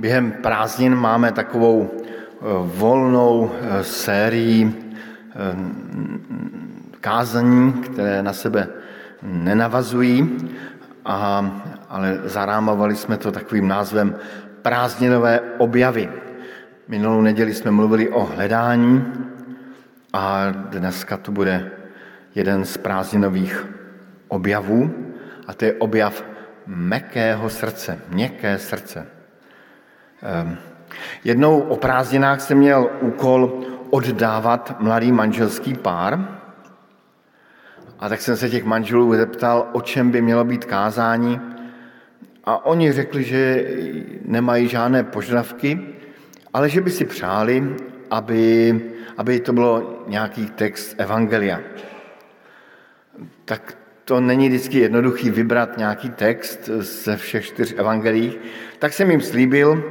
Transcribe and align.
Během 0.00 0.32
prázdnin 0.32 0.94
máme 0.94 1.32
takovou 1.32 1.90
eh, 1.92 2.04
volnou 2.64 3.52
eh, 3.52 3.84
sérii 3.84 4.64
eh, 4.64 5.56
kázaní, 7.00 7.72
které 7.72 8.22
na 8.22 8.32
sebe 8.32 8.68
nenavazují, 9.22 10.48
a, 11.04 11.50
ale 11.88 12.20
zarámovali 12.24 12.96
jsme 12.96 13.16
to 13.16 13.32
takovým 13.32 13.68
názvem 13.68 14.16
prázdninové 14.62 15.40
objavy. 15.58 16.08
Minulou 16.88 17.20
neděli 17.20 17.54
jsme 17.54 17.70
mluvili 17.70 18.08
o 18.08 18.24
hledání 18.24 19.04
a 20.12 20.50
dneska 20.50 21.16
to 21.16 21.32
bude 21.32 21.70
jeden 22.34 22.64
z 22.64 22.76
prázdninových 22.76 23.66
objavů 24.28 24.90
a 25.46 25.54
to 25.54 25.64
je 25.64 25.72
objav 25.72 26.24
mekého 26.66 27.50
srdce, 27.50 27.98
měkké 28.08 28.58
srdce. 28.58 29.19
Ehm, 30.22 30.58
jednou 31.24 31.60
o 31.60 31.76
prázdninách 31.76 32.40
jsem 32.40 32.58
měl 32.58 32.90
úkol 33.00 33.62
oddávat 33.90 34.80
mladý 34.80 35.12
manželský 35.12 35.74
pár 35.74 36.40
a 37.98 38.08
tak 38.08 38.20
jsem 38.20 38.36
se 38.36 38.50
těch 38.50 38.64
manželů 38.64 39.14
zeptal, 39.14 39.68
o 39.72 39.80
čem 39.80 40.10
by 40.10 40.22
mělo 40.22 40.44
být 40.44 40.64
kázání 40.64 41.40
a 42.44 42.66
oni 42.66 42.92
řekli, 42.92 43.24
že 43.24 43.66
nemají 44.24 44.68
žádné 44.68 45.04
požadavky, 45.04 45.80
ale 46.52 46.68
že 46.68 46.80
by 46.80 46.90
si 46.90 47.04
přáli, 47.04 47.76
aby, 48.10 48.80
aby 49.16 49.40
to 49.40 49.52
bylo 49.52 50.04
nějaký 50.06 50.46
text 50.46 50.94
Evangelia. 50.98 51.60
Tak 53.44 53.78
to 54.10 54.20
není 54.20 54.48
vždycky 54.48 54.78
jednoduchý 54.78 55.30
vybrat 55.30 55.78
nějaký 55.78 56.10
text 56.10 56.66
ze 56.78 57.16
všech 57.16 57.46
čtyř 57.46 57.74
evangelií, 57.76 58.34
tak 58.78 58.92
jsem 58.92 59.10
jim 59.10 59.20
slíbil, 59.20 59.84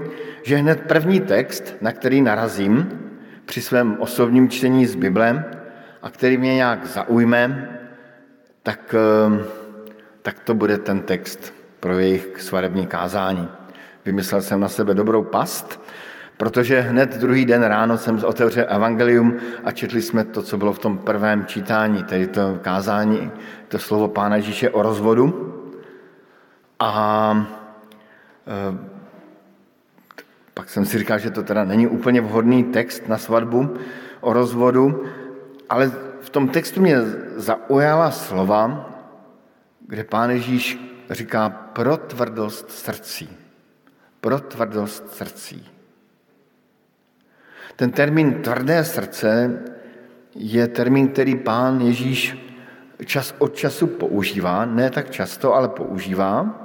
že 0.44 0.56
hned 0.56 0.82
první 0.82 1.20
text, 1.20 1.76
na 1.82 1.92
který 1.92 2.22
narazím 2.22 3.00
při 3.46 3.62
svém 3.62 3.96
osobním 4.00 4.50
čtení 4.50 4.86
z 4.86 4.96
Bible 4.96 5.46
a 6.02 6.10
který 6.10 6.38
mě 6.38 6.56
nějak 6.56 6.86
zaujme, 6.86 7.70
tak, 8.64 8.96
eh, 8.96 9.44
tak 10.22 10.40
to 10.40 10.54
bude 10.54 10.78
ten 10.78 11.00
text 11.00 11.54
pro 11.80 12.00
jejich 12.00 12.42
svarební 12.42 12.88
kázání. 12.88 13.48
Vymyslel 14.06 14.42
jsem 14.42 14.60
na 14.60 14.70
sebe 14.70 14.94
dobrou 14.94 15.24
past, 15.24 15.80
protože 16.40 16.82
hned 16.82 17.18
druhý 17.18 17.46
den 17.46 17.64
ráno 17.64 17.98
jsem 17.98 18.24
otevřel 18.24 18.66
evangelium 18.68 19.38
a 19.64 19.72
četli 19.72 20.02
jsme 20.02 20.24
to, 20.24 20.44
co 20.44 20.58
bylo 20.58 20.74
v 20.74 20.80
tom 20.80 20.98
prvém 20.98 21.46
čítání, 21.46 22.04
tedy 22.04 22.28
to 22.28 22.60
kázání, 22.62 23.32
to 23.68 23.80
slovo 23.80 24.08
Pána 24.08 24.36
Ježíše 24.36 24.70
o 24.70 24.82
rozvodu. 24.82 25.54
A 26.80 27.48
e, 28.48 28.78
pak 30.54 30.70
jsem 30.70 30.86
si 30.86 31.00
říkal, 31.00 31.20
že 31.20 31.32
to 31.32 31.44
teda 31.44 31.64
není 31.64 31.88
úplně 31.88 32.22
vhodný 32.22 32.64
text 32.64 33.08
na 33.08 33.18
svatbu 33.18 33.76
o 34.22 34.34
rozvodu, 34.34 35.04
ale 35.70 35.92
v 36.22 36.30
tom 36.30 36.48
textu 36.48 36.82
mě 36.82 36.98
zaujala 37.36 38.12
slova, 38.12 38.90
kde 39.88 40.04
pán 40.04 40.30
Ježíš 40.30 40.80
říká 41.10 41.50
pro 41.50 41.98
tvrdost 41.98 42.72
srdcí. 42.72 43.38
Pro 44.22 44.40
tvrdost 44.40 45.16
srdcí. 45.16 45.79
Ten 47.80 47.92
termín 47.92 48.34
tvrdé 48.34 48.84
srdce 48.84 49.60
je 50.36 50.68
termín, 50.68 51.08
který 51.08 51.36
pán 51.36 51.82
Ježíš 51.82 52.38
čas 53.06 53.36
od 53.38 53.56
času 53.56 53.88
používá, 53.88 54.66
ne 54.66 54.90
tak 54.90 55.10
často, 55.10 55.56
ale 55.56 55.70
používá. 55.70 56.60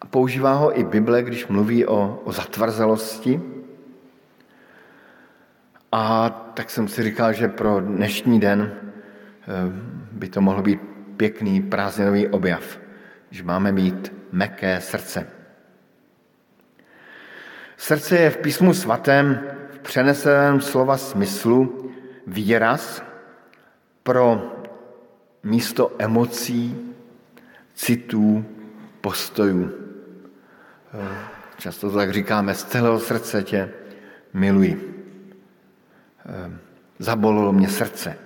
A 0.00 0.06
používá 0.06 0.54
ho 0.54 0.78
i 0.80 0.84
Bible, 0.84 1.22
když 1.22 1.46
mluví 1.46 1.86
o, 1.86 2.22
o 2.24 2.32
zatvrzelosti. 2.32 3.40
A 5.92 6.30
tak 6.54 6.70
jsem 6.70 6.88
si 6.88 7.02
říkal, 7.02 7.32
že 7.32 7.48
pro 7.48 7.80
dnešní 7.80 8.40
den 8.40 8.72
eh, 8.72 9.46
by 10.12 10.28
to 10.28 10.40
mohlo 10.40 10.62
být 10.62 10.80
pěkný 11.16 11.62
prázdninový 11.62 12.28
objav, 12.28 12.78
že 13.30 13.42
máme 13.42 13.72
mít 13.72 14.12
meké 14.32 14.80
srdce. 14.80 15.26
Srdce 17.76 18.18
je 18.18 18.30
v 18.30 18.36
písmu 18.36 18.74
svatém 18.74 19.40
přeneseném 19.82 20.60
slova 20.60 20.96
smyslu 20.96 21.90
výraz 22.26 23.02
pro 24.02 24.42
místo 25.42 25.92
emocí, 25.98 26.94
citů, 27.74 28.44
postojů. 29.00 29.70
Často 31.58 31.90
to 31.90 31.96
tak 31.96 32.12
říkáme, 32.12 32.54
z 32.54 32.64
celého 32.64 33.00
srdce 33.00 33.42
tě 33.42 33.72
miluji. 34.34 35.04
Zabolilo 36.98 37.52
mě 37.52 37.68
srdce. 37.68 38.16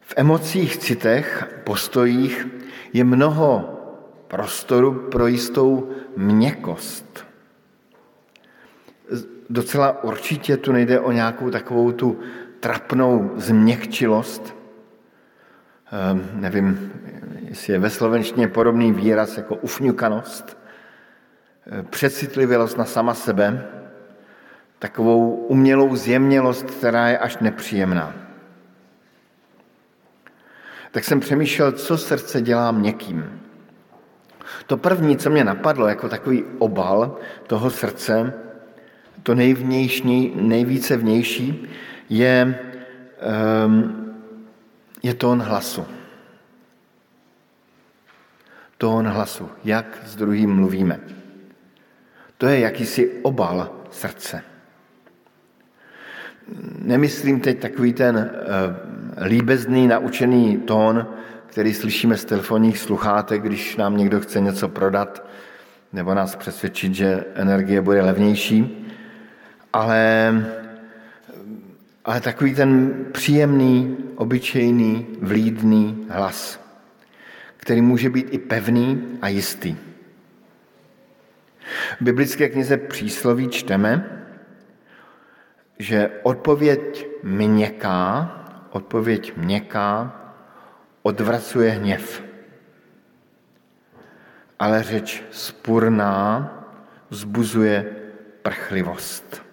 V 0.00 0.14
emocích, 0.16 0.76
citech, 0.76 1.48
postojích 1.64 2.46
je 2.92 3.04
mnoho 3.04 3.80
prostoru 4.28 5.08
pro 5.10 5.26
jistou 5.26 5.90
měkost. 6.16 7.26
Docela 9.50 10.04
určitě 10.04 10.56
tu 10.56 10.72
nejde 10.72 11.00
o 11.00 11.12
nějakou 11.12 11.50
takovou 11.50 11.92
tu 11.92 12.20
trapnou 12.60 13.32
změkčilost. 13.36 14.56
Um, 16.12 16.28
nevím, 16.34 16.92
jestli 17.48 17.72
je 17.72 17.78
ve 17.78 17.90
slovenštině 17.90 18.48
podobný 18.48 18.92
výraz 18.92 19.36
jako 19.36 19.54
ufňukanost, 19.54 20.58
ehm, 21.66 21.86
přecitlivělost 21.90 22.78
na 22.78 22.84
sama 22.84 23.14
sebe, 23.14 23.68
takovou 24.78 25.30
umělou 25.34 25.96
zjemnělost, 25.96 26.70
která 26.70 27.08
je 27.08 27.18
až 27.18 27.38
nepříjemná. 27.38 28.14
Tak 30.90 31.04
jsem 31.04 31.20
přemýšlel, 31.20 31.72
co 31.72 31.98
srdce 31.98 32.40
dělá 32.40 32.72
měkkým. 32.72 33.40
To 34.66 34.76
první, 34.76 35.16
co 35.16 35.30
mě 35.30 35.44
napadlo 35.44 35.86
jako 35.86 36.08
takový 36.08 36.44
obal 36.58 37.16
toho 37.46 37.70
srdce, 37.70 38.32
to 39.24 39.34
nejvnější, 39.34 40.32
nejvíce 40.34 40.96
vnější, 40.96 41.68
je, 42.08 42.58
um, 43.66 44.14
je 45.02 45.14
tón 45.14 45.42
hlasu. 45.42 45.86
Tón 48.78 49.08
hlasu, 49.08 49.48
jak 49.64 49.98
s 50.06 50.16
druhým 50.16 50.54
mluvíme. 50.54 51.00
To 52.38 52.46
je 52.46 52.60
jakýsi 52.60 53.12
obal 53.22 53.70
srdce. 53.90 54.42
Nemyslím 56.78 57.40
teď 57.40 57.60
takový 57.60 57.92
ten 57.92 58.16
uh, 58.16 59.26
líbezný, 59.26 59.86
naučený 59.86 60.56
tón, 60.56 61.06
který 61.46 61.74
slyšíme 61.74 62.16
z 62.16 62.24
telefonních 62.24 62.78
sluchátek, 62.78 63.42
když 63.42 63.76
nám 63.76 63.96
někdo 63.96 64.20
chce 64.20 64.40
něco 64.40 64.68
prodat 64.68 65.26
nebo 65.92 66.14
nás 66.14 66.36
přesvědčit, 66.36 66.94
že 66.94 67.24
energie 67.34 67.80
bude 67.80 68.02
levnější, 68.02 68.83
ale, 69.74 70.32
ale 72.04 72.20
takový 72.20 72.54
ten 72.54 72.94
příjemný, 73.12 73.96
obyčejný, 74.16 75.06
vlídný 75.20 76.06
hlas, 76.10 76.60
který 77.56 77.82
může 77.82 78.10
být 78.10 78.28
i 78.30 78.38
pevný 78.38 79.18
a 79.22 79.28
jistý. 79.28 79.76
V 82.00 82.02
biblické 82.02 82.48
knize 82.48 82.76
Přísloví 82.76 83.48
čteme, 83.48 84.20
že 85.78 86.10
odpověď 86.22 87.06
měkká, 87.22 88.30
odpověď 88.70 89.36
měkká 89.36 90.20
odvracuje 91.02 91.70
hněv. 91.70 92.22
Ale 94.58 94.82
řeč 94.82 95.22
spurná 95.30 96.50
vzbuzuje 97.10 97.86
prchlivost. 98.42 99.44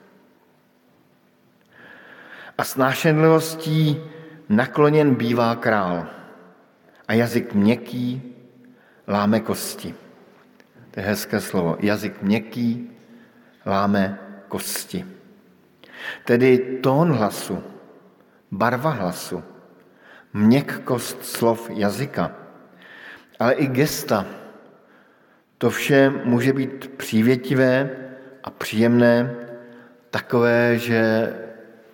A 2.62 2.64
snášenlivostí 2.64 3.98
nakloněn 4.50 5.16
bývá 5.16 5.56
král 5.56 6.08
a 7.08 7.14
jazyk 7.14 7.54
měkký 7.54 8.22
láme 9.08 9.40
kosti. 9.40 9.96
To 10.92 11.00
je 11.00 11.06
hezké 11.06 11.42
slovo. 11.42 11.78
Jazyk 11.80 12.22
měkký 12.22 12.90
láme 13.66 14.20
kosti. 14.48 15.06
Tedy 16.26 16.58
tón 16.84 17.14
hlasu, 17.14 17.64
barva 18.52 18.90
hlasu, 18.90 19.44
měkkost 20.34 21.26
slov 21.26 21.70
jazyka, 21.70 22.32
ale 23.40 23.54
i 23.54 23.68
gesta. 23.68 24.26
To 25.58 25.70
vše 25.70 26.10
může 26.10 26.54
být 26.54 26.88
přívětivé 26.98 27.90
a 28.44 28.50
příjemné, 28.50 29.36
takové, 30.12 30.78
že 30.78 31.34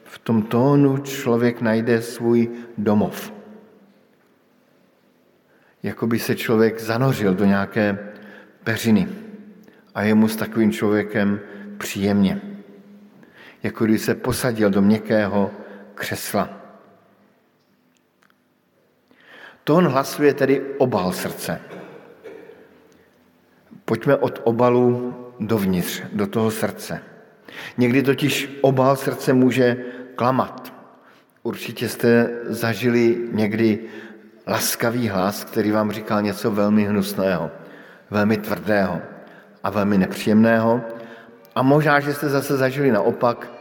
v 0.08 0.20
tom 0.20 0.42
tónu 0.42 0.98
člověk 0.98 1.62
najde 1.62 2.02
svůj 2.02 2.50
domov. 2.78 3.34
Jako 5.84 6.08
by 6.08 6.20
se 6.20 6.36
člověk 6.36 6.80
zanořil 6.80 7.34
do 7.34 7.46
nějaké 7.46 8.14
peřiny. 8.64 9.08
a 9.96 10.04
je 10.04 10.14
mu 10.14 10.28
s 10.28 10.36
takovým 10.36 10.72
člověkem 10.72 11.40
příjemně. 11.78 12.42
Jako 13.64 13.86
když 13.86 14.02
se 14.02 14.16
posadil 14.16 14.70
do 14.70 14.82
měkkého 14.82 15.52
křesla. 15.96 16.50
Tón 19.64 19.88
hlasu 19.88 20.24
je 20.24 20.34
tedy 20.34 20.62
obal 20.78 21.12
srdce. 21.12 21.62
Pojďme 23.86 24.16
od 24.16 24.42
obalu 24.44 25.16
dovnitř, 25.40 26.04
do 26.14 26.28
toho 26.28 26.52
srdce. 26.52 27.17
Někdy 27.78 28.04
totiž 28.04 28.58
obal 28.62 28.96
srdce 28.96 29.34
může 29.34 29.78
klamat. 30.16 30.74
Určitě 31.44 31.90
jste 31.90 32.30
zažili 32.46 33.18
někdy 33.32 33.80
laskavý 34.48 35.08
hlas, 35.08 35.44
který 35.44 35.72
vám 35.72 35.92
říkal 35.92 36.22
něco 36.22 36.52
velmi 36.52 36.84
hnusného, 36.86 37.52
velmi 38.10 38.38
tvrdého 38.38 39.02
a 39.64 39.70
velmi 39.70 39.98
nepříjemného. 39.98 40.82
A 41.56 41.62
možná, 41.62 42.00
že 42.00 42.14
jste 42.14 42.30
zase 42.30 42.58
zažili 42.58 42.92
naopak 42.92 43.52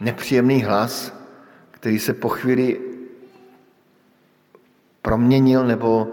nepříjemný 0.00 0.62
hlas, 0.62 1.12
který 1.70 1.98
se 1.98 2.14
po 2.14 2.28
chvíli 2.28 2.80
proměnil 5.02 5.66
nebo, 5.66 6.12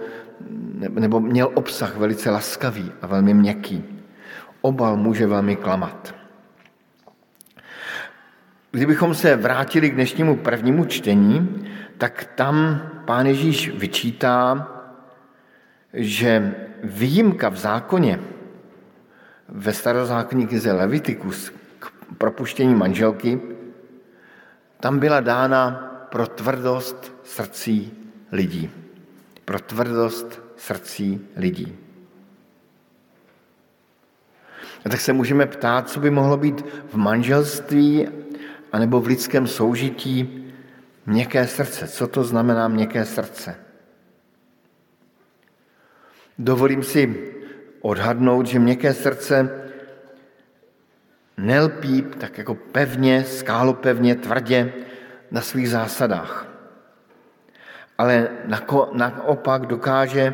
nebo 0.89 1.19
měl 1.19 1.51
obsah 1.53 1.97
velice 1.97 2.29
laskavý 2.29 2.91
a 3.01 3.07
velmi 3.07 3.33
měkký. 3.33 3.83
Obal 4.61 4.97
může 4.97 5.27
velmi 5.27 5.55
klamat. 5.55 6.22
Kdybychom 8.75 9.15
se 9.15 9.35
vrátili 9.35 9.89
k 9.89 9.93
dnešnímu 9.93 10.35
prvnímu 10.35 10.85
čtení, 10.85 11.65
tak 11.97 12.25
tam 12.35 12.81
pán 13.05 13.25
Ježíš 13.25 13.69
vyčítá, 13.69 14.67
že 15.93 16.53
výjimka 16.83 17.49
v 17.49 17.57
zákoně 17.57 18.19
ve 19.49 19.73
starozákonní 19.73 20.47
knize 20.47 20.71
Levitikus 20.71 21.53
k 21.79 21.91
propuštění 22.17 22.75
manželky, 22.75 23.41
tam 24.79 24.99
byla 24.99 25.19
dána 25.19 25.71
pro 26.11 26.27
tvrdost 26.27 27.13
srdcí 27.23 27.93
lidí. 28.31 28.69
Pro 29.45 29.59
tvrdost 29.59 30.41
srdcí 30.57 31.21
lidí. 31.35 31.77
A 34.85 34.89
tak 34.89 34.99
se 34.99 35.13
můžeme 35.13 35.45
ptát, 35.45 35.89
co 35.89 35.99
by 35.99 36.09
mohlo 36.09 36.37
být 36.37 36.65
v 36.89 36.95
manželství 36.95 38.22
anebo 38.73 39.01
v 39.01 39.07
lidském 39.07 39.47
soužití 39.47 40.49
měkké 41.05 41.47
srdce. 41.47 41.87
Co 41.87 42.07
to 42.07 42.23
znamená 42.23 42.67
měkké 42.67 43.05
srdce? 43.05 43.55
Dovolím 46.39 46.83
si 46.83 47.31
odhadnout, 47.81 48.45
že 48.45 48.59
měkké 48.59 48.93
srdce 48.93 49.49
nelpí 51.37 52.01
tak 52.17 52.37
jako 52.37 52.55
pevně, 52.55 53.23
skálopevně, 53.23 54.15
tvrdě 54.15 54.73
na 55.31 55.41
svých 55.41 55.69
zásadách. 55.69 56.47
Ale 57.97 58.29
naopak 58.93 59.65
dokáže 59.65 60.33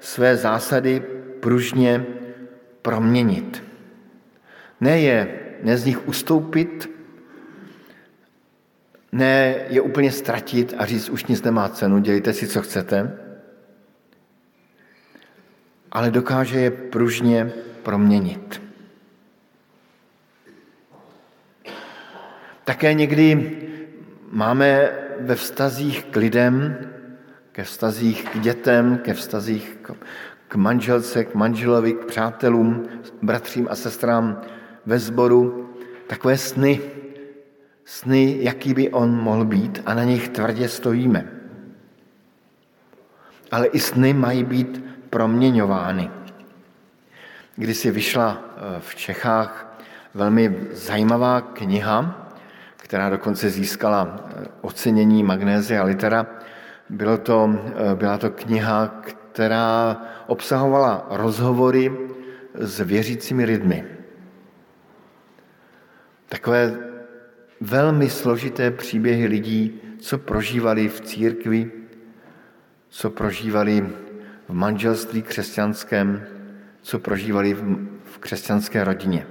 své 0.00 0.36
zásady 0.36 1.00
pružně 1.40 2.06
proměnit. 2.82 3.62
Ne, 4.80 5.00
je, 5.00 5.40
ne 5.62 5.76
z 5.78 5.84
nich 5.84 6.08
ustoupit, 6.08 6.95
ne 9.16 9.54
je 9.68 9.80
úplně 9.80 10.12
ztratit 10.12 10.74
a 10.78 10.86
říct, 10.86 11.08
už 11.08 11.26
nic 11.26 11.42
nemá 11.42 11.68
cenu, 11.68 11.98
dělejte 11.98 12.32
si, 12.32 12.48
co 12.48 12.62
chcete, 12.62 13.18
ale 15.92 16.10
dokáže 16.10 16.60
je 16.60 16.70
pružně 16.70 17.52
proměnit. 17.82 18.62
Také 22.64 22.94
někdy 22.94 23.52
máme 24.30 24.90
ve 25.20 25.34
vztazích 25.34 26.04
k 26.04 26.16
lidem, 26.16 26.76
ke 27.52 27.64
vztazích 27.64 28.24
k 28.24 28.38
dětem, 28.38 28.98
ke 28.98 29.14
vztazích 29.14 29.78
k 30.48 30.54
manželce, 30.56 31.24
k 31.24 31.34
manželovi, 31.34 31.92
k 31.92 32.04
přátelům, 32.04 32.88
bratřím 33.22 33.68
a 33.70 33.76
sestrám 33.76 34.42
ve 34.86 34.98
sboru, 34.98 35.70
takové 36.06 36.38
sny, 36.38 36.80
sny, 37.86 38.36
jaký 38.40 38.74
by 38.74 38.90
on 38.90 39.14
mohl 39.14 39.44
být 39.44 39.82
a 39.86 39.94
na 39.94 40.04
nich 40.04 40.28
tvrdě 40.28 40.68
stojíme. 40.68 41.32
Ale 43.50 43.66
i 43.66 43.78
sny 43.78 44.12
mají 44.12 44.44
být 44.44 44.84
proměňovány. 45.10 46.10
Když 47.56 47.76
si 47.76 47.90
vyšla 47.90 48.42
eh, 48.42 48.80
v 48.80 48.94
Čechách 48.94 49.78
velmi 50.14 50.56
zajímavá 50.72 51.40
kniha, 51.40 52.28
která 52.76 53.10
dokonce 53.10 53.50
získala 53.50 54.16
eh, 54.18 54.46
ocenění 54.60 55.22
Magnézia 55.22 55.84
litera. 55.84 56.26
Bylo 56.90 57.18
to, 57.18 57.50
eh, 57.54 57.94
byla 57.94 58.18
to 58.18 58.30
kniha, 58.30 58.86
která 58.86 59.96
obsahovala 60.26 61.06
rozhovory 61.10 61.92
s 62.54 62.80
věřícími 62.80 63.44
lidmi. 63.44 63.84
Takové 66.28 66.95
velmi 67.60 68.10
složité 68.10 68.70
příběhy 68.70 69.26
lidí, 69.26 69.80
co 70.00 70.18
prožívali 70.18 70.88
v 70.88 71.00
církvi, 71.00 71.70
co 72.88 73.10
prožívali 73.10 73.80
v 74.48 74.52
manželství 74.52 75.22
křesťanském, 75.22 76.22
co 76.82 76.98
prožívali 76.98 77.54
v 78.04 78.18
křesťanské 78.20 78.84
rodině. 78.84 79.26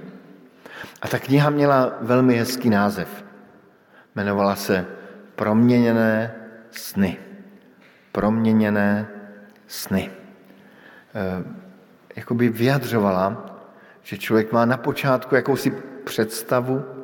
A 1.02 1.08
ta 1.08 1.18
kniha 1.18 1.50
měla 1.50 1.98
velmi 2.00 2.36
hezký 2.36 2.70
název. 2.70 3.24
Jmenovala 4.14 4.56
se 4.56 4.86
Proměněné 5.36 6.34
sny. 6.70 7.16
Proměněné 8.12 9.08
sny. 9.66 10.10
E, 11.14 11.44
jakoby 12.16 12.48
vyjadřovala, 12.48 13.56
že 14.02 14.18
člověk 14.18 14.52
má 14.52 14.64
na 14.64 14.76
počátku 14.76 15.34
jakousi 15.34 15.70
představu 16.04 16.95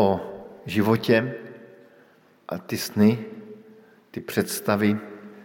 o 0.00 0.20
životě 0.66 1.34
a 2.48 2.58
ty 2.58 2.76
sny, 2.76 3.18
ty 4.10 4.20
představy 4.20 4.98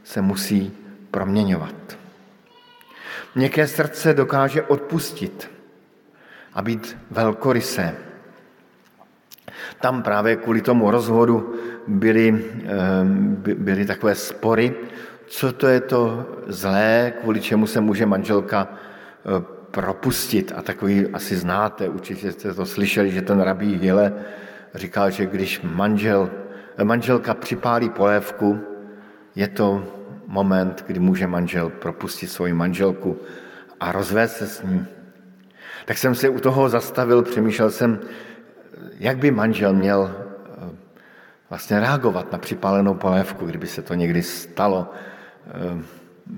se 0.04 0.22
musí 0.22 0.72
proměňovat. 1.12 1.76
Měkké 3.36 3.68
srdce 3.68 4.14
dokáže 4.14 4.62
odpustit 4.64 5.52
a 6.54 6.62
být 6.62 6.98
velkorysé. 7.12 7.96
Tam 9.82 10.04
právě 10.04 10.36
kvůli 10.36 10.62
tomu 10.62 10.92
rozhodu 10.92 11.56
byly, 11.88 12.46
byly 13.56 13.86
takové 13.86 14.16
spory, 14.16 14.76
co 15.28 15.54
to 15.54 15.68
je 15.68 15.80
to 15.82 16.26
zlé, 16.48 17.14
kvůli 17.22 17.42
čemu 17.42 17.68
se 17.68 17.82
může 17.82 18.06
manželka 18.06 18.68
eh, 18.72 19.44
propustit. 19.72 20.54
A 20.56 20.62
takový 20.62 21.08
asi 21.14 21.36
znáte, 21.36 21.90
určitě 21.90 22.32
jste 22.32 22.54
to 22.54 22.66
slyšeli, 22.66 23.12
že 23.12 23.22
ten 23.22 23.40
rabí 23.40 23.76
Hille 23.76 24.14
říkal, 24.76 25.12
že 25.12 25.26
když 25.26 25.62
manžel, 25.62 26.30
manželka 26.84 27.34
připálí 27.34 27.90
polévku, 27.90 28.60
je 29.36 29.48
to 29.48 29.84
moment, 30.28 30.84
kdy 30.88 31.00
může 31.00 31.28
manžel 31.28 31.70
propustit 31.70 32.28
svoji 32.28 32.54
manželku 32.54 33.18
a 33.80 33.92
rozvést 33.92 34.38
se 34.38 34.48
s 34.48 34.64
ní. 34.64 34.86
Tak 35.86 35.98
jsem 35.98 36.16
se 36.16 36.30
u 36.30 36.40
toho 36.40 36.70
zastavil, 36.70 37.24
přemýšlel 37.24 37.72
jsem, 37.72 38.00
jak 39.00 39.18
by 39.18 39.32
manžel 39.32 39.74
měl 39.74 40.12
eh, 40.12 40.70
vlastně 41.50 41.80
reagovat 41.80 42.32
na 42.32 42.38
připálenou 42.38 42.94
polévku, 42.94 43.46
kdyby 43.46 43.68
se 43.68 43.82
to 43.82 43.94
někdy 43.94 44.24
stalo. 44.24 44.92
Eh, 45.48 45.84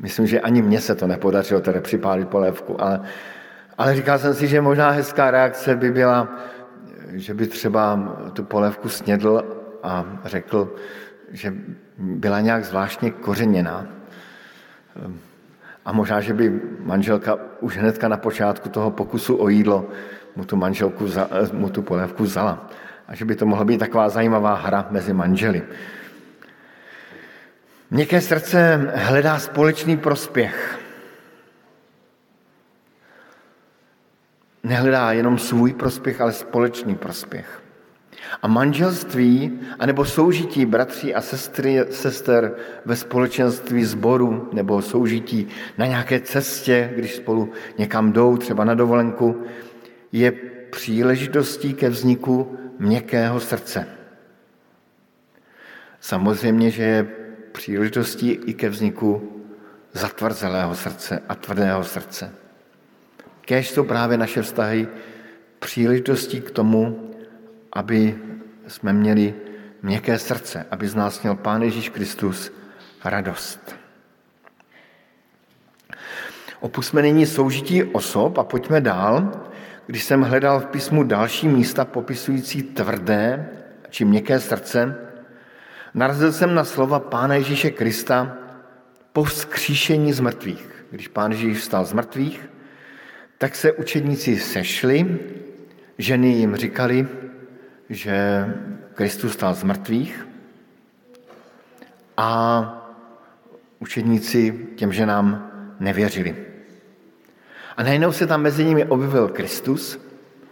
myslím, 0.02 0.28
že 0.28 0.42
ani 0.42 0.62
mně 0.62 0.82
se 0.82 0.96
to 0.96 1.08
nepodařilo 1.08 1.62
tedy 1.62 1.82
připálit 1.82 2.28
polévku, 2.28 2.82
ale, 2.82 3.00
ale 3.78 3.96
říkal 3.96 4.20
jsem 4.20 4.34
si, 4.34 4.48
že 4.48 4.62
možná 4.62 4.90
hezká 4.90 5.32
reakce 5.32 5.76
by 5.76 5.92
byla, 5.92 6.28
že 7.14 7.34
by 7.34 7.48
třeba 7.48 8.16
tu 8.34 8.44
polévku 8.44 8.90
snědl 8.90 9.44
a 9.84 10.06
řekl, 10.26 10.76
že 11.32 11.54
byla 11.98 12.40
nějak 12.40 12.66
zvláštně 12.66 13.12
kořeněná. 13.12 13.88
A 15.86 15.92
možná, 15.92 16.22
že 16.22 16.34
by 16.34 16.62
manželka 16.80 17.38
už 17.60 17.78
hnedka 17.78 18.08
na 18.08 18.18
počátku 18.18 18.70
toho 18.70 18.92
pokusu 18.92 19.36
o 19.36 19.50
jídlo 19.50 19.90
mu 20.36 20.46
tu 20.46 20.56
manželku, 20.56 21.06
mu 21.54 21.70
tu 21.70 21.82
polévku 21.82 22.24
vzala. 22.24 22.70
A 23.08 23.16
že 23.16 23.26
by 23.26 23.36
to 23.36 23.46
mohla 23.46 23.66
být 23.66 23.78
taková 23.78 24.10
zajímavá 24.10 24.56
hra 24.56 24.88
mezi 24.92 25.14
manželi. 25.14 25.64
Měkké 27.92 28.22
srdce 28.22 28.92
hledá 28.96 29.40
společný 29.40 29.98
prospěch. 29.98 30.80
Nehledá 34.68 35.12
jenom 35.12 35.38
svůj 35.38 35.74
prospěch, 35.74 36.22
ale 36.22 36.32
společný 36.32 36.96
prospěch. 36.96 37.62
A 38.42 38.48
manželství, 38.48 39.60
anebo 39.80 40.06
soužití 40.06 40.66
bratří 40.66 41.16
a 41.16 41.22
sestry, 41.22 41.80
sester 41.92 42.56
ve 42.86 42.96
společenství 42.96 43.84
sboru, 43.84 44.50
nebo 44.54 44.82
soužití 44.82 45.48
na 45.78 45.86
nějaké 45.86 46.20
cestě, 46.20 46.92
když 46.96 47.16
spolu 47.16 47.52
někam 47.78 48.14
jdou, 48.14 48.38
třeba 48.38 48.64
na 48.64 48.74
dovolenku, 48.74 49.44
je 50.12 50.32
příležitostí 50.72 51.74
ke 51.74 51.90
vzniku 51.90 52.58
měkkého 52.80 53.40
srdce. 53.40 53.88
Samozřejmě, 56.00 56.72
že 56.72 56.84
je 56.84 57.08
příležitostí 57.52 58.32
i 58.32 58.54
ke 58.54 58.70
vzniku 58.70 59.44
zatvrzelého 59.94 60.76
srdce 60.76 61.22
a 61.30 61.36
tvrdého 61.36 61.84
srdce. 61.84 62.47
Kéž 63.48 63.70
jsou 63.70 63.84
právě 63.84 64.18
naše 64.18 64.42
vztahy 64.42 64.88
příležitostí 65.60 66.42
k 66.42 66.52
tomu, 66.52 67.12
aby 67.74 68.16
jsme 68.68 68.94
měli 68.94 69.34
měkké 69.82 70.20
srdce, 70.20 70.66
aby 70.72 70.88
z 70.88 70.96
nás 70.96 71.22
měl 71.22 71.36
Pán 71.36 71.62
Ježíš 71.62 71.90
Kristus 71.90 72.52
radost. 73.04 73.76
Opusme 76.60 77.02
nyní 77.02 77.26
soužití 77.26 77.84
osob 77.84 78.38
a 78.38 78.44
pojďme 78.44 78.82
dál. 78.82 79.32
Když 79.86 80.04
jsem 80.04 80.22
hledal 80.22 80.60
v 80.60 80.66
písmu 80.66 81.04
další 81.04 81.48
místa 81.48 81.86
popisující 81.86 82.64
tvrdé 82.64 83.50
či 83.90 84.06
měkké 84.06 84.40
srdce, 84.40 84.96
narazil 85.94 86.32
jsem 86.32 86.56
na 86.56 86.64
slova 86.64 87.00
Pána 87.00 87.36
Ježíše 87.36 87.72
Krista 87.72 88.38
po 89.14 89.24
vzkříšení 89.24 90.14
z 90.14 90.20
mrtvých. 90.20 90.86
Když 90.92 91.08
Pán 91.08 91.32
Ježíš 91.32 91.58
vstal 91.58 91.86
z 91.86 91.94
mrtvých, 91.94 92.50
tak 93.38 93.56
se 93.56 93.72
učedníci 93.72 94.40
sešli, 94.40 95.20
ženy 95.98 96.28
jim 96.28 96.56
říkali, 96.56 97.08
že 97.90 98.46
Kristus 98.94 99.34
stal 99.34 99.54
z 99.54 99.64
mrtvých 99.64 100.28
a 102.18 102.62
učedníci 103.80 104.68
těm 104.76 104.94
ženám 104.94 105.52
nevěřili. 105.80 106.36
A 107.78 107.84
najednou 107.84 108.12
se 108.12 108.28
tam 108.28 108.42
mezi 108.42 108.66
nimi 108.66 108.86
objevil 108.86 109.28
Kristus, 109.28 110.00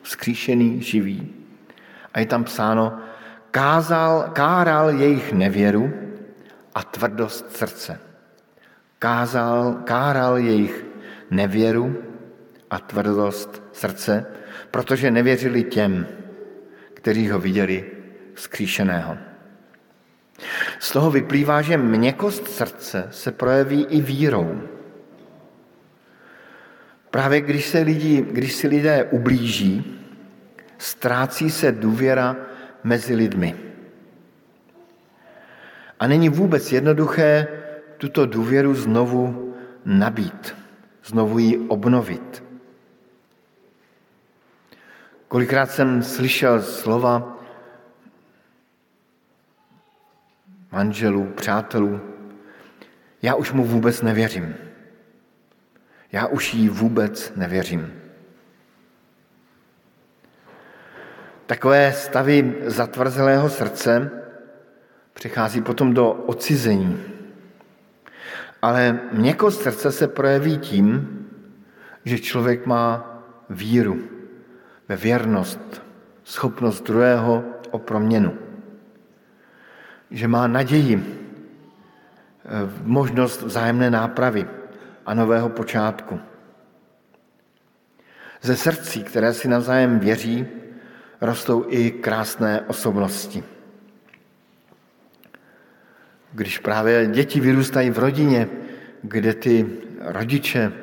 vzkříšený, 0.02 0.82
živý. 0.82 1.34
A 2.14 2.20
je 2.20 2.26
tam 2.26 2.44
psáno, 2.44 3.00
kázal, 3.52 4.30
káral 4.34 4.90
jejich 4.90 5.34
nevěru 5.34 5.94
a 6.76 6.84
tvrdost 6.84 7.58
srdce. 7.58 8.00
Kázal, 9.00 9.74
káral 9.84 10.38
jejich 10.38 10.86
nevěru 11.32 11.96
a 12.70 12.80
tvrdost 12.80 13.64
srdce, 13.72 14.26
protože 14.72 15.12
nevěřili 15.12 15.64
těm, 15.64 16.08
kteří 16.94 17.30
ho 17.30 17.40
viděli 17.40 17.92
vzkříšeného. 18.34 19.18
Z 20.80 20.92
toho 20.92 21.12
vyplývá, 21.12 21.62
že 21.62 21.78
měkost 21.78 22.48
srdce 22.48 23.08
se 23.12 23.32
projeví 23.32 23.86
i 23.86 24.02
vírou. 24.02 24.62
Právě 27.12 27.42
když, 27.42 27.66
se 27.66 27.80
lidi, 27.80 28.26
když 28.32 28.54
si 28.54 28.68
lidé 28.68 29.04
ublíží, 29.04 30.02
ztrácí 30.78 31.52
se 31.52 31.72
důvěra 31.72 32.36
mezi 32.84 33.16
lidmi. 33.16 33.56
A 36.00 36.08
není 36.08 36.30
vůbec 36.30 36.72
jednoduché 36.72 37.48
tuto 37.98 38.26
důvěru 38.26 38.74
znovu 38.74 39.54
nabít, 39.86 40.56
znovu 41.04 41.40
ji 41.40 41.58
obnovit. 41.58 42.45
Kolikrát 45.28 45.72
jsem 45.72 46.04
slyšel 46.04 46.62
slova 46.62 47.38
manželů, 50.72 51.26
přátelů, 51.26 52.02
já 53.22 53.36
už 53.36 53.52
mu 53.52 53.66
vůbec 53.66 54.02
nevěřím. 54.02 54.56
Já 56.12 56.28
už 56.28 56.54
jí 56.54 56.70
vůbec 56.70 57.34
nevěřím. 57.36 57.94
Takové 61.46 61.94
stavy 61.94 62.56
zatvrzelého 62.66 63.50
srdce 63.50 64.12
přichází 65.14 65.62
potom 65.62 65.94
do 65.94 66.12
ocizení. 66.12 67.04
Ale 68.62 69.00
měkost 69.12 69.62
srdce 69.62 69.92
se 69.92 70.08
projeví 70.08 70.58
tím, 70.58 71.20
že 72.06 72.20
člověk 72.20 72.66
má 72.66 73.12
víru 73.50 74.15
ve 74.90 74.96
věrnost, 74.96 75.82
schopnost 76.24 76.82
druhého 76.82 77.44
o 77.72 77.80
proměnu. 77.80 78.34
Že 80.12 80.28
má 80.28 80.48
naději, 80.48 81.22
možnost 82.84 83.42
vzájemné 83.42 83.90
nápravy, 83.90 84.48
a 85.06 85.14
nového 85.14 85.50
počátku. 85.50 86.20
Ze 88.42 88.56
srdcí, 88.56 89.04
které 89.04 89.34
si 89.34 89.48
navzájem 89.48 90.00
věří, 90.00 90.46
rostou 91.22 91.66
i 91.70 91.92
krásné 91.92 92.62
osobnosti. 92.62 93.44
Když 96.34 96.60
právě 96.60 97.08
děti 97.08 97.40
vyrůstají 97.40 97.90
v 97.90 98.00
rodině, 98.00 98.48
kde 99.02 99.34
ty 99.34 99.66
rodiče 100.00 100.72
eh, 100.72 100.74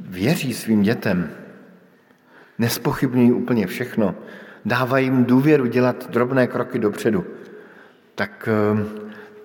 věří 0.00 0.54
svým 0.54 0.82
dětem, 0.82 1.30
nespochybňují 2.60 3.32
úplně 3.32 3.66
všechno, 3.66 4.14
dávají 4.64 5.06
jim 5.06 5.24
důvěru 5.24 5.66
dělat 5.66 6.10
drobné 6.10 6.46
kroky 6.46 6.78
dopředu, 6.78 7.24
tak, 8.14 8.48
eh, 8.48 8.84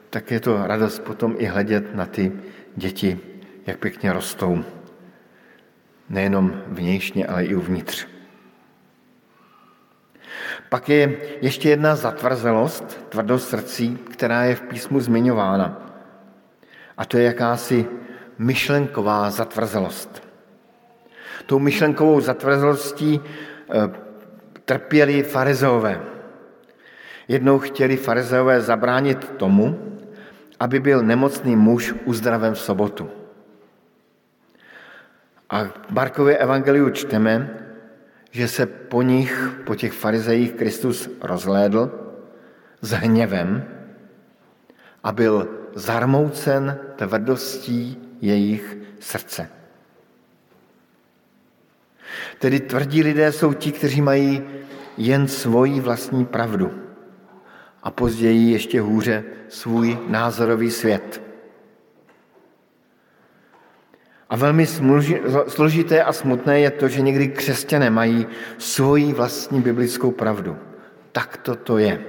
tak 0.09 0.31
je 0.31 0.39
to 0.39 0.67
radost 0.67 0.99
potom 0.99 1.35
i 1.37 1.45
hledět 1.45 1.95
na 1.95 2.05
ty 2.05 2.31
děti 2.75 3.19
jak 3.65 3.79
pěkně 3.79 4.13
rostou. 4.13 4.63
Nejenom 6.09 6.61
vnějšně, 6.67 7.27
ale 7.27 7.45
i 7.45 7.55
uvnitř. 7.55 8.07
Pak 10.69 10.89
je 10.89 11.17
ještě 11.41 11.69
jedna 11.69 11.95
zatvrzelost, 11.95 13.09
tvrdost 13.09 13.49
srdcí, 13.49 13.97
která 14.11 14.43
je 14.43 14.55
v 14.55 14.61
písmu 14.61 14.99
zmiňována. 14.99 15.95
A 16.97 17.05
to 17.05 17.17
je 17.17 17.23
jakási 17.23 17.85
myšlenková 18.37 19.31
zatvrzelost. 19.31 20.24
Tou 21.45 21.59
myšlenkovou 21.59 22.21
zatvrzelostí 22.21 23.21
eh, 23.21 23.89
trpěli 24.65 25.23
farizeové. 25.23 26.01
Jednou 27.27 27.59
chtěli 27.59 27.97
farizeové 27.97 28.61
zabránit 28.61 29.29
tomu, 29.37 29.97
aby 30.59 30.79
byl 30.79 31.03
nemocný 31.03 31.55
muž 31.55 31.93
uzdraven 32.05 32.53
v 32.53 32.59
sobotu. 32.59 33.09
A 35.49 35.63
v 35.63 35.91
Markově 35.91 36.37
evangeliu 36.37 36.89
čteme, 36.89 37.49
že 38.31 38.47
se 38.47 38.65
po 38.65 39.01
nich, 39.01 39.51
po 39.65 39.75
těch 39.75 39.93
farizejích, 39.93 40.53
Kristus 40.53 41.09
rozhlédl 41.21 41.91
s 42.81 42.91
hněvem 42.91 43.63
a 45.03 45.11
byl 45.11 45.47
zarmoucen 45.73 46.79
tvrdostí 46.95 47.97
jejich 48.21 48.77
srdce. 48.99 49.49
Tedy 52.39 52.59
tvrdí 52.59 53.03
lidé 53.03 53.31
jsou 53.31 53.53
ti, 53.53 53.71
kteří 53.71 54.01
mají 54.01 54.43
jen 54.97 55.27
svoji 55.27 55.79
vlastní 55.79 56.25
pravdu 56.25 56.71
a 57.83 57.91
později 57.91 58.51
ještě 58.51 58.81
hůře 58.81 59.23
svůj 59.49 59.97
názorový 60.07 60.71
svět. 60.71 61.21
A 64.29 64.35
velmi 64.35 64.65
složité 65.47 66.03
a 66.03 66.13
smutné 66.13 66.59
je 66.59 66.71
to, 66.71 66.87
že 66.87 67.01
někdy 67.01 67.27
křesťané 67.27 67.89
mají 67.89 68.27
svoji 68.57 69.13
vlastní 69.13 69.61
biblickou 69.61 70.11
pravdu. 70.11 70.57
Tak 71.11 71.37
to 71.37 71.55
to 71.55 71.77
je. 71.77 72.01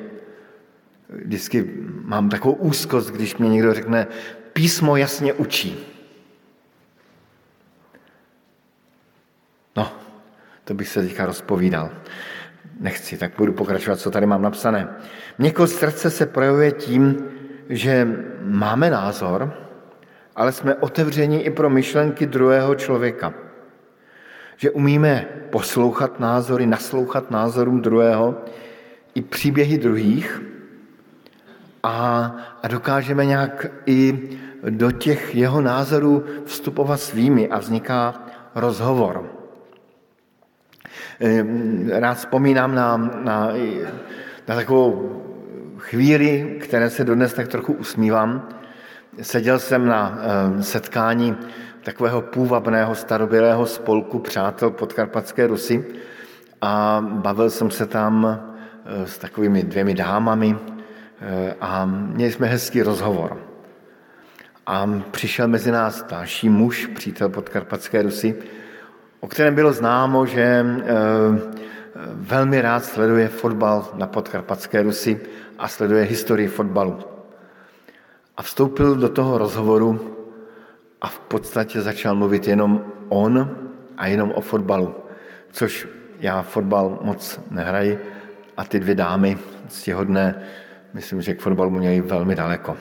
Vždycky 1.08 1.70
mám 2.02 2.28
takovou 2.28 2.54
úzkost, 2.54 3.10
když 3.10 3.36
mě 3.36 3.48
někdo 3.48 3.74
řekne, 3.74 4.06
písmo 4.52 4.96
jasně 4.96 5.32
učí. 5.32 5.95
No, 9.76 9.92
to 10.64 10.74
bych 10.74 10.88
se 10.88 11.02
teďka 11.02 11.26
rozpovídal. 11.26 11.90
Nechci, 12.80 13.16
tak 13.16 13.32
budu 13.38 13.52
pokračovat, 13.52 13.96
co 13.96 14.10
tady 14.10 14.26
mám 14.26 14.42
napsané. 14.42 14.88
Měkost 15.38 15.76
srdce 15.76 16.10
se 16.10 16.26
projevuje 16.26 16.72
tím, 16.72 17.16
že 17.68 18.08
máme 18.40 18.90
názor, 18.90 19.54
ale 20.36 20.52
jsme 20.52 20.74
otevřeni 20.74 21.40
i 21.40 21.50
pro 21.50 21.70
myšlenky 21.70 22.26
druhého 22.26 22.74
člověka. 22.74 23.34
Že 24.56 24.70
umíme 24.70 25.26
poslouchat 25.50 26.20
názory, 26.20 26.66
naslouchat 26.66 27.30
názorům 27.30 27.82
druhého 27.82 28.34
i 29.14 29.22
příběhy 29.22 29.78
druhých 29.78 30.42
a, 31.82 32.24
a 32.62 32.68
dokážeme 32.68 33.26
nějak 33.26 33.66
i 33.86 34.28
do 34.70 34.90
těch 34.90 35.34
jeho 35.34 35.60
názorů 35.60 36.24
vstupovat 36.44 37.00
svými 37.00 37.48
a 37.48 37.58
vzniká 37.58 38.26
rozhovor. 38.54 39.35
Rád 41.88 42.14
vzpomínám 42.14 42.74
na, 42.74 42.96
na 42.96 43.52
na 44.48 44.54
takovou 44.54 45.22
chvíli, 45.78 46.58
které 46.60 46.90
se 46.90 47.04
dodnes 47.04 47.34
tak 47.34 47.48
trochu 47.48 47.72
usmívám, 47.72 48.48
seděl 49.22 49.58
jsem 49.58 49.86
na 49.86 50.18
setkání 50.60 51.36
takového 51.82 52.22
půvabného 52.22 52.94
starobylého 52.94 53.66
spolku 53.66 54.18
přátel 54.18 54.70
podkarpatské 54.70 55.46
Rusy 55.46 55.84
a 56.62 57.04
bavil 57.08 57.50
jsem 57.50 57.70
se 57.70 57.86
tam 57.86 58.26
eh, 58.26 59.06
s 59.06 59.18
takovými 59.18 59.62
dvěmi 59.62 59.94
dámami 59.94 60.56
eh, 61.20 61.54
a 61.60 61.84
měli 61.86 62.32
jsme 62.32 62.46
hezký 62.46 62.82
rozhovor. 62.82 63.38
A 64.66 64.90
přišel 65.10 65.48
mezi 65.48 65.70
nás 65.70 66.02
další 66.10 66.48
muž, 66.48 66.86
přítel 66.86 67.28
podkarpatské 67.28 68.02
Rusy, 68.02 68.34
o 69.26 69.28
kterém 69.28 69.54
bylo 69.54 69.72
známo, 69.72 70.26
že 70.26 70.64
velmi 72.14 72.60
rád 72.62 72.84
sleduje 72.84 73.28
fotbal 73.28 73.90
na 73.94 74.06
podkarpatské 74.06 74.82
Rusy 74.82 75.20
a 75.58 75.68
sleduje 75.68 76.04
historii 76.04 76.48
fotbalu. 76.48 76.98
A 78.36 78.42
vstoupil 78.42 78.94
do 78.94 79.08
toho 79.08 79.38
rozhovoru 79.38 80.16
a 81.00 81.06
v 81.06 81.18
podstatě 81.18 81.80
začal 81.80 82.14
mluvit 82.14 82.48
jenom 82.48 82.84
on 83.08 83.58
a 83.96 84.06
jenom 84.06 84.30
o 84.30 84.40
fotbalu, 84.40 84.94
což 85.50 85.88
já 86.20 86.42
fotbal 86.42 86.98
moc 87.02 87.40
nehraji 87.50 87.98
a 88.56 88.64
ty 88.64 88.80
dvě 88.80 88.94
dámy 88.94 89.38
ctihodné, 89.68 90.42
myslím, 90.94 91.22
že 91.22 91.34
k 91.34 91.40
fotbalu 91.40 91.70
měli 91.70 92.00
velmi 92.00 92.34
daleko. 92.34 92.76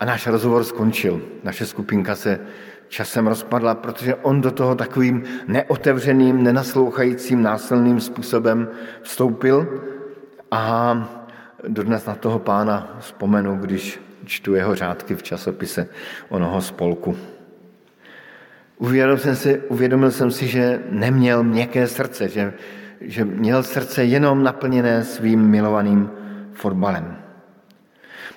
A 0.00 0.04
náš 0.04 0.26
rozhovor 0.26 0.64
skončil. 0.64 1.22
Naše 1.44 1.66
skupinka 1.66 2.14
se 2.14 2.40
časem 2.88 3.26
rozpadla, 3.26 3.74
protože 3.74 4.14
on 4.14 4.40
do 4.40 4.50
toho 4.50 4.74
takovým 4.74 5.24
neotevřeným, 5.46 6.42
nenaslouchajícím, 6.42 7.42
násilným 7.42 8.00
způsobem 8.00 8.68
vstoupil 9.02 9.82
a 10.50 10.94
dodnes 11.68 12.06
na 12.06 12.14
toho 12.14 12.38
pána 12.38 12.96
vzpomenu, 13.00 13.56
když 13.56 14.00
čtu 14.24 14.54
jeho 14.54 14.74
řádky 14.74 15.14
v 15.14 15.22
časopise 15.22 15.88
onoho 16.28 16.60
spolku. 16.60 17.16
Uvědomil 18.78 19.18
jsem 19.18 19.36
si, 19.36 19.58
uvědomil 19.68 20.10
jsem 20.10 20.30
si 20.30 20.46
že 20.46 20.80
neměl 20.90 21.42
měkké 21.42 21.88
srdce, 21.88 22.28
že, 22.28 22.52
že 23.00 23.24
měl 23.24 23.62
srdce 23.62 24.04
jenom 24.04 24.42
naplněné 24.42 25.04
svým 25.04 25.40
milovaným 25.40 26.10
fotbalem. 26.52 27.16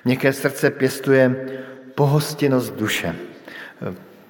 Měkké 0.04 0.32
srdce 0.32 0.70
pěstuje 0.70 1.46
pohostinnost 1.94 2.76
duše. 2.76 3.14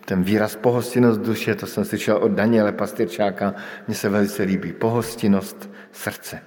Ten 0.05 0.23
výraz 0.23 0.57
pohostinnost 0.57 1.21
duše, 1.21 1.55
to 1.55 1.67
jsem 1.67 1.85
slyšel 1.85 2.17
od 2.17 2.33
Daniele 2.33 2.73
Pastyrčáka, 2.73 3.55
mně 3.87 3.97
se 3.97 4.09
velice 4.09 4.43
líbí. 4.43 4.73
Pohostinnost 4.73 5.71
srdce. 5.93 6.41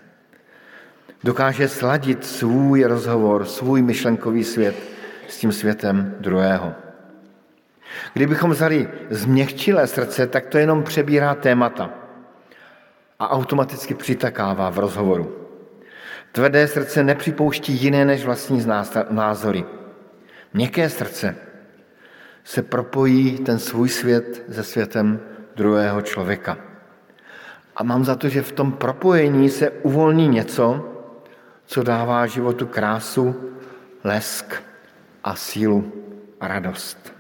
Dokáže 1.24 1.68
sladit 1.68 2.26
svůj 2.26 2.84
rozhovor, 2.84 3.46
svůj 3.46 3.82
myšlenkový 3.82 4.44
svět 4.44 4.76
s 5.28 5.38
tím 5.38 5.52
světem 5.52 6.16
druhého. 6.20 6.74
Kdybychom 8.14 8.52
vzali 8.52 8.90
změkčilé 9.10 9.88
srdce, 9.88 10.28
tak 10.28 10.46
to 10.46 10.58
jenom 10.58 10.84
přebírá 10.84 11.36
témata 11.36 11.90
a 13.20 13.32
automaticky 13.32 13.94
přitakává 13.94 14.70
v 14.70 14.80
rozhovoru. 14.80 15.36
Tvrdé 16.32 16.68
srdce 16.68 17.04
nepřipouští 17.04 17.74
jiné 17.74 18.06
než 18.06 18.26
vlastní 18.26 18.66
názory. 19.10 19.66
Měkké 20.54 20.90
srdce 20.90 21.36
se 22.46 22.62
propojí 22.62 23.38
ten 23.38 23.60
svůj 23.60 23.90
svět 23.90 24.46
se 24.52 24.64
světem 24.64 25.20
druhého 25.56 26.02
člověka. 26.02 26.58
A 27.76 27.84
mám 27.84 28.06
za 28.06 28.16
to, 28.16 28.30
že 28.30 28.42
v 28.42 28.52
tom 28.52 28.72
propojení 28.72 29.50
se 29.50 29.70
uvolní 29.70 30.28
něco, 30.28 30.94
co 31.66 31.84
dává 31.84 32.28
životu 32.28 32.68
krásu, 32.68 33.52
lesk 34.04 34.64
a 35.24 35.36
sílu 35.36 35.94
a 36.40 36.48
radost. 36.48 37.14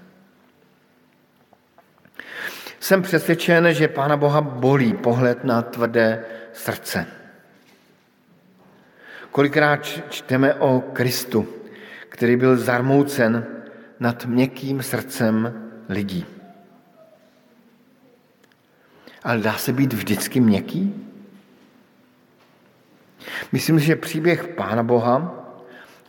Jsem 2.79 3.01
přesvědčen, 3.01 3.73
že 3.73 3.87
Pána 3.87 4.17
Boha 4.17 4.41
bolí 4.41 4.93
pohled 4.93 5.43
na 5.43 5.61
tvrdé 5.61 6.25
srdce. 6.53 7.05
Kolikrát 9.31 9.85
čteme 10.09 10.53
o 10.53 10.81
Kristu, 10.93 11.47
který 12.09 12.35
byl 12.35 12.57
zarmoucen 12.57 13.54
nad 13.99 14.25
měkkým 14.25 14.83
srdcem 14.83 15.53
lidí. 15.89 16.25
Ale 19.23 19.41
dá 19.41 19.53
se 19.53 19.73
být 19.73 19.93
vždycky 19.93 20.39
měkký? 20.39 20.93
Myslím, 23.51 23.79
že 23.79 23.95
příběh 23.95 24.47
Pána 24.47 24.83
Boha 24.83 25.45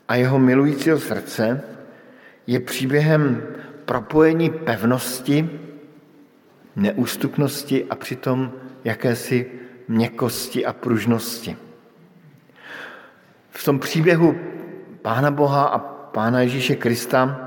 a 0.09 0.15
jeho 0.15 0.39
milujícího 0.39 1.01
srdce 1.01 1.63
je 2.47 2.61
příběhem 2.61 3.43
propojení 3.85 4.51
pevnosti, 4.51 5.51
neústupnosti 6.77 7.85
a 7.85 7.95
přitom 7.95 8.53
jakési 8.85 9.51
měkkosti 9.89 10.67
a 10.67 10.73
pružnosti. 10.73 11.57
V 13.51 13.65
tom 13.65 13.79
příběhu 13.79 14.39
Pána 15.03 15.31
Boha 15.31 15.65
a 15.65 15.79
Pána 15.79 16.41
Ježíše 16.41 16.77
Krista 16.77 17.46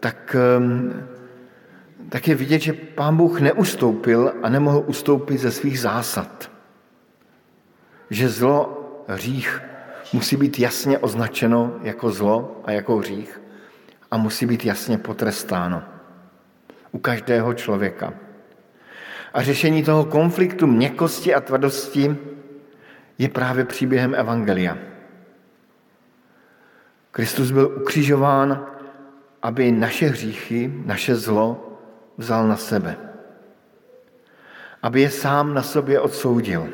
tak, 0.00 0.36
eh, 0.38 0.60
tak 2.08 2.28
je 2.28 2.34
vidět, 2.34 2.58
že 2.58 2.72
Pán 2.72 3.16
Bůh 3.16 3.40
neustoupil 3.40 4.32
a 4.42 4.48
nemohl 4.48 4.84
ustoupit 4.86 5.38
ze 5.38 5.50
svých 5.50 5.80
zásad. 5.80 6.50
Že 8.10 8.28
zlo, 8.28 8.84
hřích 9.08 9.62
musí 10.12 10.36
být 10.36 10.58
jasně 10.58 10.98
označeno 10.98 11.76
jako 11.82 12.10
zlo 12.10 12.60
a 12.64 12.70
jako 12.72 12.96
hřích 12.96 13.40
a 14.10 14.16
musí 14.16 14.46
být 14.46 14.64
jasně 14.64 14.98
potrestáno 14.98 15.82
u 16.92 16.98
každého 16.98 17.54
člověka. 17.54 18.14
A 19.32 19.42
řešení 19.42 19.82
toho 19.84 20.04
konfliktu 20.04 20.66
měkkosti 20.66 21.34
a 21.34 21.40
tvrdosti 21.40 22.16
je 23.18 23.28
právě 23.28 23.64
příběhem 23.64 24.14
Evangelia. 24.14 24.78
Kristus 27.10 27.50
byl 27.50 27.76
ukřižován, 27.80 28.77
aby 29.48 29.72
naše 29.72 30.06
hříchy, 30.06 30.72
naše 30.84 31.16
zlo 31.16 31.72
vzal 32.16 32.48
na 32.48 32.56
sebe. 32.56 32.96
Aby 34.82 35.00
je 35.00 35.10
sám 35.10 35.54
na 35.54 35.62
sobě 35.62 36.00
odsoudil. 36.00 36.68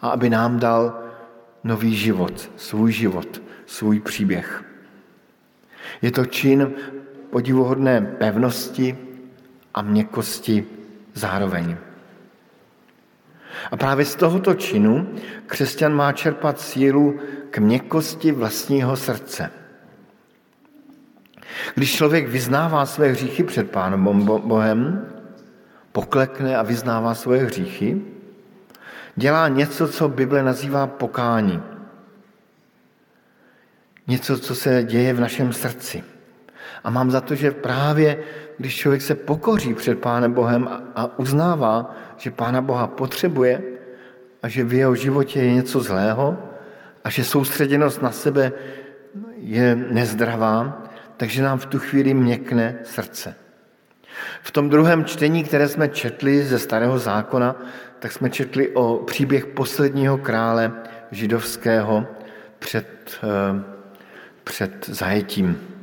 A 0.00 0.08
aby 0.08 0.30
nám 0.30 0.58
dal 0.58 1.00
nový 1.64 1.96
život, 1.96 2.50
svůj 2.56 2.92
život, 2.92 3.42
svůj 3.66 4.00
příběh. 4.00 4.64
Je 6.02 6.10
to 6.10 6.26
čin 6.26 6.72
podivuhodné 7.30 8.00
pevnosti 8.00 8.98
a 9.74 9.82
měkkosti 9.82 10.66
zároveň. 11.14 11.76
A 13.70 13.76
právě 13.76 14.04
z 14.04 14.14
tohoto 14.14 14.54
činu 14.54 15.08
křesťan 15.46 15.94
má 15.94 16.12
čerpat 16.12 16.60
sílu 16.60 17.20
k 17.50 17.58
měkkosti 17.58 18.32
vlastního 18.32 18.96
srdce. 18.96 19.61
Když 21.74 21.94
člověk 21.94 22.28
vyznává 22.28 22.86
své 22.86 23.08
hříchy 23.08 23.42
před 23.42 23.70
Pánem 23.70 24.04
Bohem, 24.24 25.06
poklekne 25.92 26.56
a 26.56 26.62
vyznává 26.62 27.14
svoje 27.14 27.44
hříchy, 27.44 28.00
dělá 29.16 29.48
něco, 29.48 29.88
co 29.88 30.08
Bible 30.08 30.42
nazývá 30.42 30.86
pokání. 30.86 31.62
Něco, 34.06 34.38
co 34.38 34.54
se 34.54 34.84
děje 34.84 35.14
v 35.14 35.20
našem 35.20 35.52
srdci. 35.52 36.04
A 36.84 36.90
mám 36.90 37.10
za 37.10 37.20
to, 37.20 37.34
že 37.34 37.50
právě 37.50 38.18
když 38.58 38.76
člověk 38.76 39.02
se 39.02 39.14
pokoří 39.14 39.74
před 39.74 39.98
Pánem 39.98 40.32
Bohem 40.32 40.68
a 40.94 41.18
uznává, 41.18 41.94
že 42.16 42.30
Pána 42.30 42.60
Boha 42.60 42.86
potřebuje 42.86 43.62
a 44.42 44.48
že 44.48 44.64
v 44.64 44.72
jeho 44.72 44.94
životě 44.94 45.40
je 45.40 45.52
něco 45.52 45.80
zlého 45.80 46.38
a 47.04 47.10
že 47.10 47.24
soustředěnost 47.24 48.02
na 48.02 48.10
sebe 48.10 48.52
je 49.36 49.76
nezdravá, 49.76 50.81
takže 51.22 51.42
nám 51.42 51.58
v 51.58 51.66
tu 51.66 51.78
chvíli 51.78 52.14
měkne 52.14 52.78
srdce. 52.82 53.34
V 54.42 54.50
tom 54.50 54.70
druhém 54.70 55.04
čtení, 55.04 55.44
které 55.44 55.68
jsme 55.68 55.88
četli 55.88 56.42
ze 56.42 56.58
Starého 56.58 56.98
zákona, 56.98 57.56
tak 57.98 58.12
jsme 58.12 58.30
četli 58.30 58.68
o 58.74 58.98
příběh 59.06 59.46
posledního 59.46 60.18
krále 60.18 60.72
židovského 61.10 62.06
před, 62.58 63.20
eh, 63.22 63.62
před 64.44 64.86
zajetím. 64.88 65.78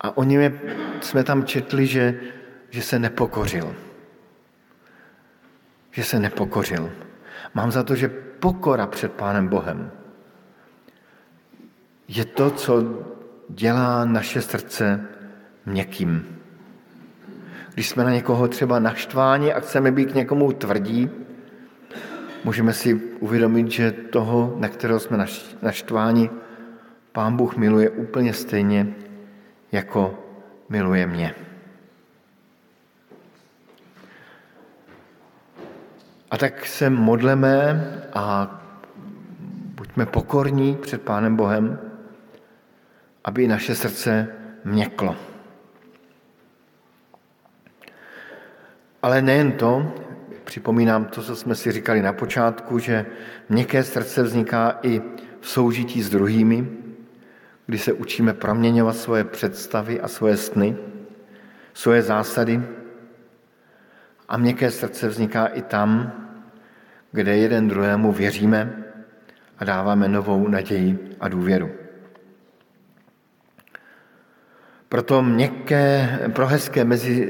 A 0.00 0.16
o 0.16 0.24
něm 0.24 0.60
jsme 1.00 1.24
tam 1.24 1.44
četli, 1.44 1.86
že, 1.86 2.20
že 2.70 2.82
se 2.82 2.98
nepokořil. 2.98 3.74
Že 5.90 6.04
se 6.04 6.18
nepokořil. 6.18 6.92
Mám 7.54 7.70
za 7.70 7.82
to, 7.82 7.96
že 7.96 8.08
pokora 8.44 8.86
před 8.86 9.12
Pánem 9.12 9.48
Bohem 9.48 9.90
je 12.08 12.24
to, 12.24 12.50
co 12.50 12.74
dělá 13.54 14.04
naše 14.04 14.42
srdce 14.42 15.00
měkkým. 15.66 16.36
Když 17.74 17.88
jsme 17.88 18.04
na 18.04 18.10
někoho 18.10 18.48
třeba 18.48 18.78
naštváni 18.78 19.52
a 19.52 19.60
chceme 19.60 19.92
být 19.92 20.12
k 20.12 20.14
někomu 20.14 20.52
tvrdí, 20.52 21.10
můžeme 22.44 22.72
si 22.72 22.94
uvědomit, 22.94 23.70
že 23.70 23.92
toho, 23.92 24.54
na 24.56 24.68
kterého 24.68 25.00
jsme 25.00 25.26
naštváni, 25.62 26.30
Pán 27.12 27.36
Bůh 27.36 27.56
miluje 27.56 27.90
úplně 27.90 28.32
stejně, 28.32 28.94
jako 29.72 30.18
miluje 30.68 31.06
mě. 31.06 31.34
A 36.30 36.38
tak 36.38 36.66
se 36.66 36.90
modleme 36.90 37.84
a 38.14 38.56
buďme 39.74 40.06
pokorní 40.06 40.76
před 40.76 41.02
Pánem 41.02 41.36
Bohem, 41.36 41.89
aby 43.24 43.48
naše 43.48 43.74
srdce 43.74 44.28
měklo. 44.64 45.16
Ale 49.02 49.22
nejen 49.22 49.52
to, 49.52 49.94
připomínám 50.44 51.04
to, 51.04 51.22
co 51.22 51.36
jsme 51.36 51.54
si 51.54 51.72
říkali 51.72 52.02
na 52.02 52.12
počátku, 52.12 52.78
že 52.78 53.06
měkké 53.48 53.84
srdce 53.84 54.22
vzniká 54.22 54.78
i 54.82 55.02
v 55.40 55.48
soužití 55.48 56.02
s 56.02 56.10
druhými, 56.10 56.68
kdy 57.66 57.78
se 57.78 57.92
učíme 57.92 58.34
proměňovat 58.34 58.96
svoje 58.96 59.24
představy 59.24 60.00
a 60.00 60.08
svoje 60.08 60.36
sny, 60.36 60.76
svoje 61.74 62.02
zásady. 62.02 62.62
A 64.28 64.36
měkké 64.36 64.70
srdce 64.70 65.08
vzniká 65.08 65.46
i 65.46 65.62
tam, 65.62 66.12
kde 67.12 67.36
jeden 67.36 67.68
druhému 67.68 68.12
věříme 68.12 68.84
a 69.58 69.64
dáváme 69.64 70.08
novou 70.08 70.48
naději 70.48 71.16
a 71.20 71.28
důvěru. 71.28 71.79
Proto 74.90 75.22
měkké, 75.22 76.18
pro 76.34 76.46
hezké 76.46 76.82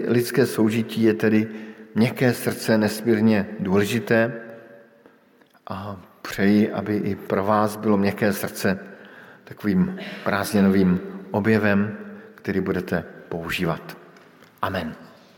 lidské 0.08 0.46
soužití 0.46 1.02
je 1.02 1.14
tedy 1.14 1.48
měkké 1.94 2.32
srdce 2.34 2.78
nesmírně 2.78 3.46
důležité 3.60 4.32
a 5.66 6.00
přeji, 6.22 6.72
aby 6.72 6.96
i 6.96 7.14
pro 7.14 7.44
vás 7.44 7.76
bylo 7.76 7.96
měkké 7.96 8.32
srdce 8.32 8.78
takovým 9.44 9.98
prázdninovým 10.24 11.00
objevem, 11.30 11.96
který 12.34 12.60
budete 12.60 13.04
používat. 13.28 13.96
Amen. 14.62 15.09